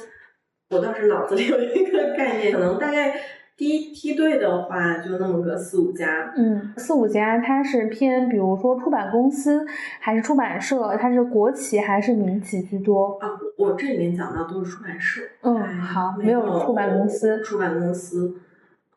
[0.70, 3.14] 我倒是脑子里有一个概念，可能大概
[3.56, 6.32] 第一梯队的话就那么个四五家。
[6.36, 9.64] 嗯，四五家它是偏，比如说出版公司
[10.00, 13.16] 还是出版社，它是国企还是民企居多？
[13.20, 18.34] 啊，我这里面讲到都是出版社，嗯哎好没没有出版公司出版公司，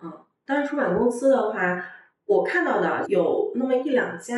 [0.01, 0.11] 嗯，
[0.47, 1.85] 但是出版公司的话，
[2.25, 4.35] 我看到的有那么一两家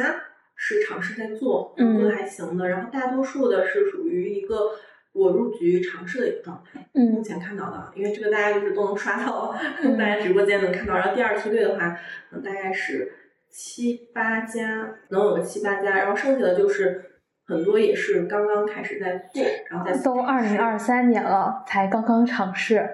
[0.64, 4.70] 是尝试在做，嗯做的还行的，然后大多数的是属于一个
[5.12, 6.88] 我入局尝试的一个状态。
[6.94, 10.94] 嗯目嗯前看到的，因为这个大家就是都能刷到，嗯 大家直播间能看到。
[10.94, 11.98] 然后第二梯队的话，
[12.32, 13.12] 嗯大概是
[13.50, 17.04] 七八家，能有个七八家，然后剩下的就是
[17.48, 22.88] 很多也是刚刚开始在做，然后在都二零二三年了，才刚刚尝试。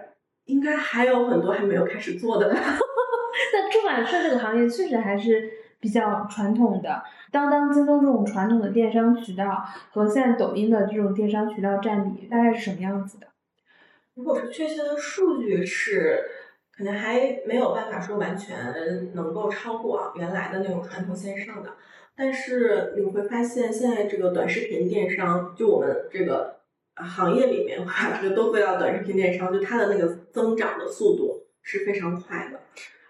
[0.46, 2.56] 应该还有很多还没有开始做的吧。
[3.54, 13.28] 那出版社这个行业确实还是比较传统的，当当、京东这种传统的电商渠道和现在抖音的这种电商渠道占比大概是什么样子的？
[14.16, 16.24] 如果是确切的数据是，
[16.76, 21.70] 可能还没有办法说完全能够超过啊原来的那种传统线上的，
[22.16, 26.58] 但是你会发现现在这个短视频电商，就我们这个
[26.96, 32.60] 行业里面的话这个都归到短视频电商，就它的那个增长的速度是非常快的，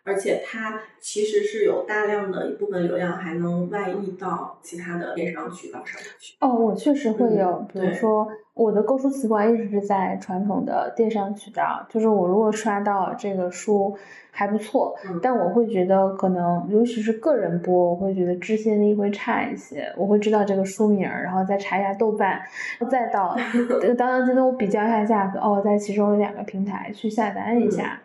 [0.07, 6.35] 而且它其实是有大量的一部分流量还能外溢到其他的电商渠道上面去。
[6.39, 13.95] 哦，我确实会有，比如说我的购书习惯一直是在传统的电商渠道，就是我如果刷到这个书
[14.31, 22.41] 还不错，嗯但我会觉得可能尤其是个人播，我会觉得置信力会差一些，我会知道这个书名儿，然后再查一下豆瓣，
[22.89, 27.99] 再到这 个当当、京东比较一下价格，哦，在其中有两个平台去下单一下，大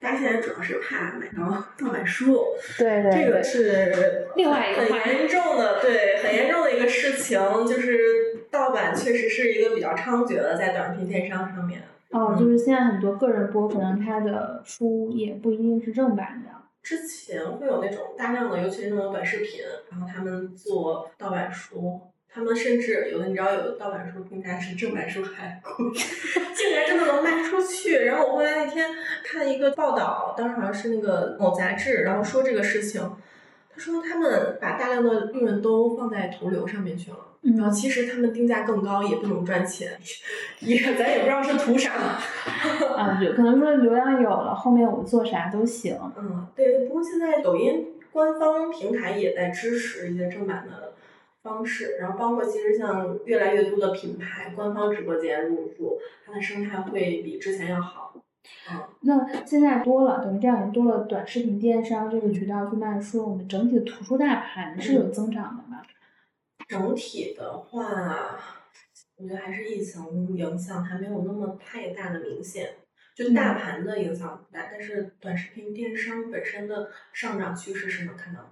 [0.00, 2.44] 家现在主要是怕买到盗版书，
[2.78, 11.82] 对对对这个，是另外一个很严重的，对，很严重的一个事情，就是盗版确实是一个比较猖獗的在短视频电商上面。
[12.10, 16.50] 哦，就是现在很多个人播，可能他的书也不一定是正版的。
[16.80, 22.00] 之前会有那种大量的，尤其是那种短视频，然后他们做盗版书，
[22.38, 25.90] 他们甚至有的你知道有的盗版书平台是正版书还贵，
[26.54, 28.04] 竟然真的能卖出去。
[28.04, 28.88] 然后我后来那天
[29.24, 33.02] 看一个报道，当时好像是那个某杂志，然后说这个事情，
[33.74, 37.16] 他说他们把大量的利润都放在投流上面去了。
[37.42, 39.98] 然后嗯，其实他们定价更高也不能赚钱，
[40.62, 41.90] 也咱也不知道是图啥。
[42.96, 45.98] 啊，有可能说流量有了，后面我们做啥都行。
[46.16, 46.86] 嗯，对。
[46.86, 50.92] 不过现在抖音官方平台也在支持一些正版的
[51.42, 58.14] 方式，然后包括其实像越来越多的品牌官方直播间入驻，它的生态会比之前要好。
[58.70, 65.86] 嗯，那现在多了，等于这两年多了短视频电商这个渠道去卖书，我们整体的图书大盘是有增长的吧？
[66.66, 68.38] 整体的话，
[69.16, 72.70] 我觉得还是疫情影响还没有那么太大的明显。
[73.14, 78.50] 就大盘的影响不大，但是短视频电商本身的上涨趋势是能看到的。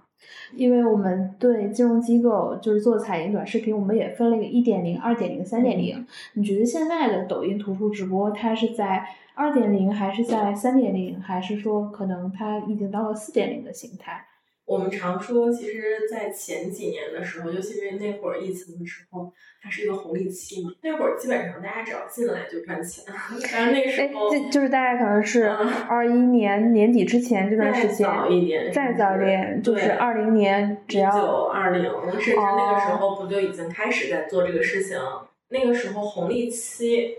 [0.55, 6.05] 因为我们对金融机构就是做彩银短视频，我们也分了一个一点零、二点零、三点零。
[6.33, 14.26] 你觉得现在的抖音图书直播，它是在二点零，还是在三点零，还是说可能它已经到了四点零的形态？
[14.67, 19.31] 我们常说，其实，在前几年的时候，尤其是那会儿疫情的时候，
[19.63, 20.71] 它是一个红利期嘛。
[20.83, 23.05] 那会儿基本上大家只要进来就赚钱，
[23.49, 31.89] 但是那个时哎，候这就是大概可能是嗯二一年年底之前这段时再间，早一点，再早一点就是二零年，只要九二零，
[32.19, 34.99] 甚至那个时候不就已经开始在做这个事情？
[35.49, 37.15] 那个时候红利期，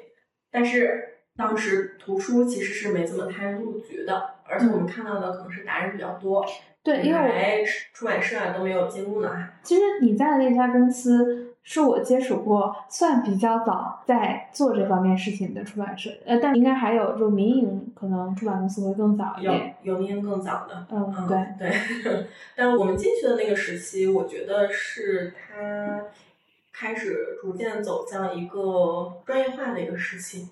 [0.53, 6.45] 但是当时图书其实是没怎么太入局的，而且我们看到的可能是达人比较多，
[6.83, 7.63] 对，因为我来
[7.93, 9.29] 出版社啊都没有进入呢。
[9.29, 19.75] 还其实你在的那家公司是我接触过算比较早在做这方面事情的出版社，呃，但应该还有就民营可能出版公司会更早一有点。
[19.83, 22.27] 有年更早的，嗯，嗯，对，对，
[22.57, 26.05] 但我们进去的那个时期，我觉得是它
[26.73, 30.49] 开始逐渐走向一个专业化的一个时期。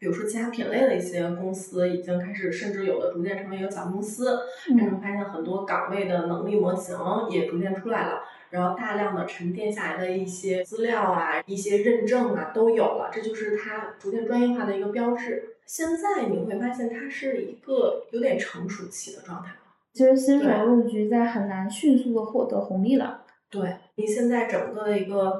[0.00, 4.40] 比如说其他品类的一些公司已经开始，甚至有的逐渐成为一个小公司，
[4.76, 6.96] 然嗯后发现很多岗位的能力模型
[7.28, 15.56] 也逐渐出来了，然后大量的沉淀下来的一些资料啊、一些认证啊都有了，这就是它逐渐专业化的一个标志。
[15.66, 19.56] 现在你会发现它是一个有点成熟期的状态了。
[19.92, 23.24] 其实新手对入局在很难迅速的获得红利了。
[23.50, 25.38] 对你现在整个的一个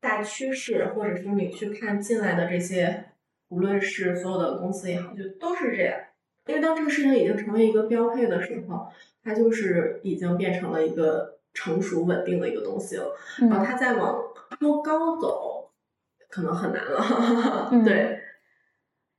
[0.00, 3.04] 大趋势，或者是你去看进来的这些，
[3.52, 5.94] 无论是所有的公司也好，就都是这样。
[6.46, 8.88] 因为当这个事情已经成为一个标配的时候，
[9.22, 13.14] 它就是已经变成了一个成熟稳定的一个东西了。
[13.38, 14.22] 然后嗯，它再往
[14.58, 15.70] 多高走，
[16.30, 17.68] 可能很难了。
[17.70, 18.18] 嗯对，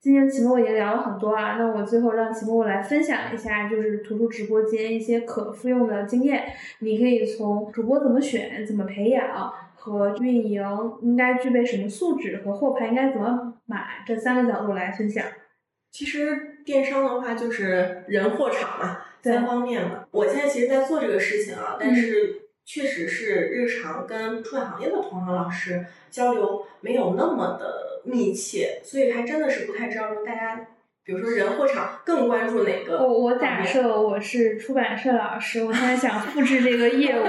[0.04, 6.44] 今天齐墨也聊了很多啊，那我最后让齐墨来分享一下，就是图书直播间一些可复用的经验。
[6.80, 10.62] 你可以从主播怎么选、怎么培养和运营
[11.04, 15.24] 应该具备什么素质和货盘应该怎么买这三个角度来分享。
[15.90, 20.04] 其实电商的话就是人货场嘛，三方面嘛。
[20.12, 30.68] 我现在其实在做这个事情啊，但嗯是确实是日常跟出版行业的同行老师交流没有那么的密切，所以还真的是不太知道说大家，
[31.06, 32.98] 比如说人货场更关注哪个。
[32.98, 37.24] 我我假设我是出版社老师，我现在想复制这个业务，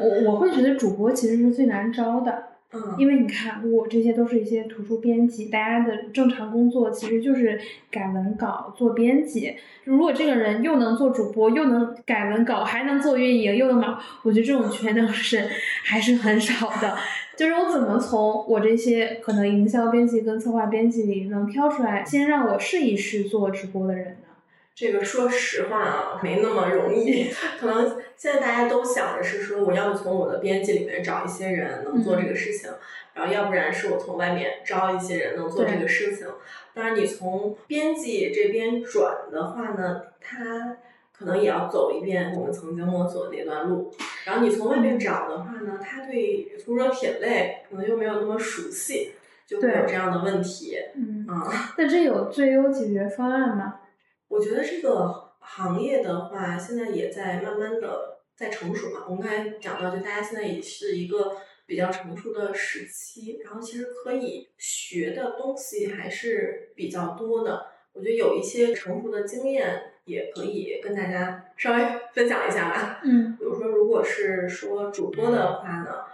[0.00, 2.44] 我我会觉得主播其实是最难招的。
[2.74, 7.60] 嗯，因为你看，我这些都是一些图书编辑，大家的正常工作其实就是
[7.90, 9.54] 改文稿、做编辑。
[9.84, 13.88] 如果这个人又能做主播，又能改文稿，还能做运营，又能买，
[14.22, 15.46] 我觉得这种全能是
[15.84, 16.96] 还是很少的。
[17.42, 24.28] 就是我怎么从我这些可能营销编辑跟策划编辑里能挑出来，先让我试一试做直播的人呢？
[24.76, 27.26] 这个说实话啊，没那么容易。
[27.58, 32.70] 可能现在大家都想的是说，我要不从我的编辑里面找一些人能做这个事情，
[33.14, 36.24] 然后要不然是我从外面招一些人能做这个事情。
[36.72, 40.76] 当然，你从编辑这边转的话呢，它
[41.22, 43.90] 可可能也要走一遍我们曾经摸索的那段路。
[44.26, 49.12] 然后你从外面找的话呢，他对图书的品类可能又没有那么熟悉，
[49.46, 50.76] 就会有这样的问题。
[50.96, 53.80] 嗯，啊、那这有最优解决方案吗？
[54.26, 59.04] 我觉得这个行业的话，现在也在慢慢的在成熟嘛。
[59.08, 67.66] 我们刚才讲到，就大家现在也是一个比较成熟的时期，然后其实可以学的东西还是比较多的。
[67.92, 71.78] 我觉得有一些成熟的经验也可以跟大家稍微
[72.12, 73.00] 分享一下吧。
[73.04, 76.04] 嗯比如说，如果是说主播的话呢，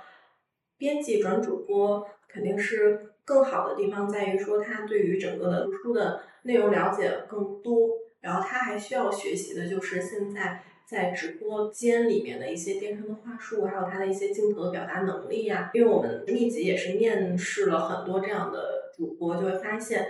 [0.77, 7.89] 编辑转主播肯定是更好的地方在于说，他对于整个的读书的内容了解更多，
[8.21, 20.07] 然后他还需要学习的就是现在在直播间里面的一些电商的话术，还有他的一些镜头的表达能力呀、因为我们密集也是面试了很多这样的主播，就会发现，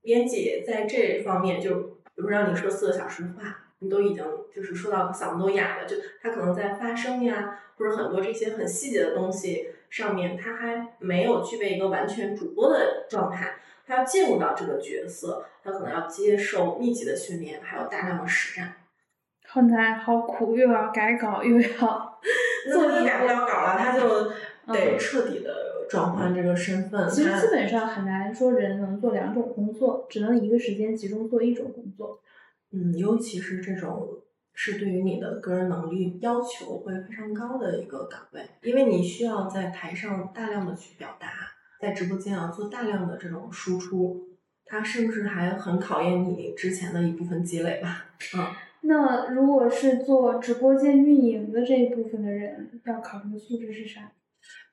[0.00, 13.54] 编辑在这方面就，比如让你说四个小时的话，你都已经就是说到嗓子都哑了，就他可能在发声呀，或者很多这些很细节的东西上面，他还没有具备一个完全主播的状态。
[13.86, 18.74] 他要进入到这个角色，他可能要接受密集的训练，还有大量的实战。
[19.46, 22.20] 好难好苦，又要改稿，又要
[22.66, 24.30] 那他就改不了稿了，他就
[24.74, 25.54] 得嗯彻底的
[25.88, 27.02] 转换这个身份。
[27.02, 32.20] 他其实基本上很难说人能做两种工作，只能一个时间集中做一种工作。
[32.70, 34.06] 嗯，尤其是这种
[34.52, 41.28] 是对于你的个人能力要求会非常高的一个岗位，因为你需要在台上大量的去表达，
[41.80, 44.28] 在直播间啊做大量的这种输出，
[44.66, 48.04] 它是不是还很考验你之前的一部分积累吧？
[48.36, 48.46] 嗯，
[48.82, 54.12] 那如果是做直播间运营的这一部分的人，要考虑的素质是啥？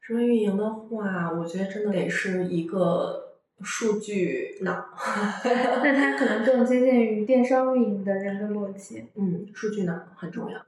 [0.05, 4.85] 直播运营的话，我觉得真的得是一个数据脑，
[5.43, 9.03] 那它可能更接近于电商运营的人的逻辑。
[9.15, 10.63] 嗯，数据脑很重要。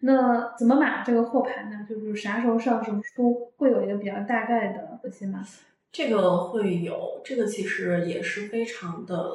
[0.00, 1.86] 那怎么买这个货盘呢？
[1.88, 5.42] 就是啥时候上什么书，会有一个比较大概的核心吗？
[5.90, 9.30] 这个会有，这个其实也是非常的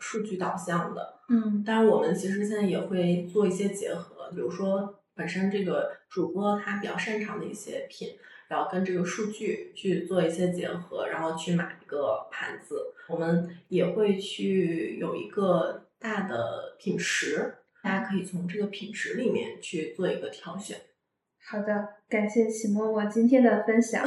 [0.00, 1.14] 数据导向的。
[1.28, 8.08] 嗯当然，我们其实现在也会做一些结合，比如说本身这个主播他比较擅长的一些品，
[8.48, 12.94] 然后跟这个数据去做一些结合，然后去买一个盘子。
[13.08, 20.76] 我们也会去有一个大的品池，大家可以从这个品池里面去做一个挑选。
[21.50, 24.06] 好的，感谢启默默今天的分享。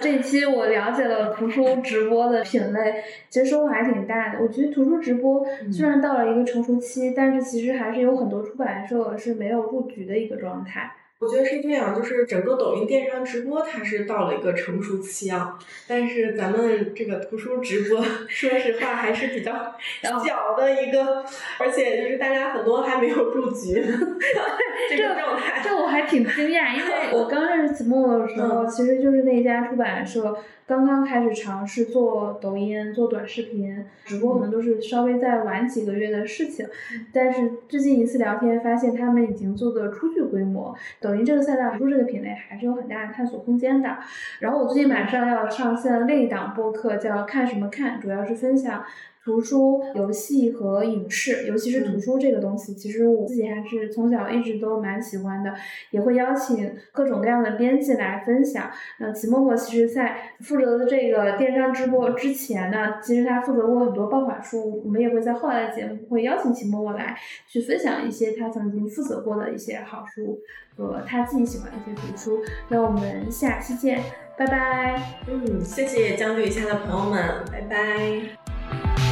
[0.00, 4.40] 这一期我了解了图书直播的品类，其实收获还挺大的。
[4.40, 10.90] 我觉得图书直播虽然到了一个成熟期，但是其实还是有很多出版社是没有入局的一个状态。
[11.20, 15.58] 我觉得是这样，就是整个抖音电商直播它是到了一个成熟期啊，
[15.88, 19.52] 但是咱们这个图书直播， 说实话还是比较
[20.24, 21.24] 小的一个，
[21.58, 23.74] 而且就是大家很多还没有入局
[24.88, 25.60] 这个状态。
[25.64, 30.38] 这我还挺惊讶，因为我刚认识子墨的时候，其实就是那家出版社
[30.68, 36.64] 刚刚开始尝试做抖音、做短视频直播，可能都是稍微再晚几个月的事情。
[37.12, 40.74] 但是最近一次聊天，发现他们已经做的初具规模，
[41.08, 43.96] 抖音这个赛道、书这个品类还是有很大的探索空间的。
[44.40, 48.84] 然后我最近马上要上线另一档播客，叫《看什么看》，主要是分享。
[49.28, 55.52] 图书、游戏和影视，尤其是图书这个东西，其实我自己还是从小一直都蛮喜欢的，
[55.90, 58.70] 也会邀请各种各样的编辑来分享。
[58.98, 67.14] 那齐默默其实在负责的这个电商直播之前呢，其实他负责过很多爆款书，我们也会在后来的节目会邀请齐默默来
[67.46, 70.40] 去分享一些他曾经负责过的一些好书
[70.74, 72.40] 和他自己喜欢的一些图书。
[72.70, 74.00] 那我们下期见，
[74.38, 75.02] 拜拜。
[75.28, 77.20] 嗯，谢谢江浙以下的朋友们，
[77.52, 79.07] 拜拜。